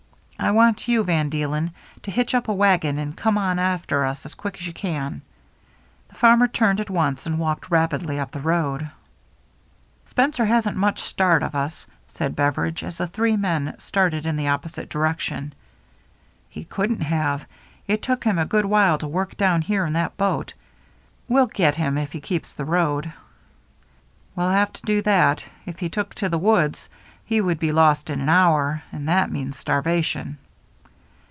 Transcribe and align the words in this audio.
I 0.43 0.49
want 0.49 0.87
you, 0.87 1.03
Van 1.03 1.29
Deelen, 1.29 1.69
to 2.01 2.09
hitch 2.09 2.33
up 2.33 2.47
a 2.47 2.53
wagon 2.53 2.97
and 2.97 3.15
come 3.15 3.37
on 3.37 3.59
after 3.59 4.03
us 4.03 4.25
as 4.25 4.33
quick 4.33 4.55
as 4.59 4.65
you 4.65 4.73
can." 4.73 5.21
The 6.09 6.15
farmer 6.15 6.47
turned 6.47 6.79
at 6.79 6.89
once 6.89 7.27
and 7.27 7.37
walked 7.37 7.69
rapidly 7.69 8.19
up 8.19 8.31
the 8.31 8.39
road." 8.39 8.89
Spencer 10.05 10.43
hasn't 10.45 10.75
much 10.77 11.03
start 11.03 11.43
of 11.43 11.53
us," 11.53 11.85
said 12.07 12.35
Beveridge, 12.35 12.83
as 12.83 12.97
the 12.97 13.05
three 13.05 13.37
men 13.37 13.75
started 13.77 14.25
in 14.25 14.35
the 14.35 14.47
opposite 14.47 14.89
direction." 14.89 15.53
He 16.49 16.63
couldn't 16.63 17.01
have. 17.03 17.45
It 17.87 18.01
took 18.01 18.23
him 18.23 18.39
a 18.39 18.45
good 18.47 18.65
while 18.65 18.97
to 18.97 19.07
work 19.07 19.37
down 19.37 19.61
here 19.61 19.85
in 19.85 19.93
that 19.93 20.17
boat. 20.17 20.55
We'll 21.27 21.45
get 21.45 21.75
him 21.75 21.99
if 21.99 22.13
he 22.13 22.19
keeps 22.19 22.51
the 22.53 22.65
road."" 22.65 23.13
He'll 24.35 24.49
have 24.49 24.73
to 24.73 24.81
do 24.87 25.03
that. 25.03 25.45
If 25.67 25.77
he 25.77 25.87
took 25.89 26.15
to 26.15 26.29
the 26.29 26.39
woods, 26.39 26.89
he 27.23 27.39
would 27.39 27.59
be 27.59 27.71
lost 27.71 28.09
in 28.09 28.19
an 28.19 28.27
hour— 28.27 28.83
and 28.91 29.07
that 29.07 29.31
means 29.31 29.55
starvation." 29.57 30.37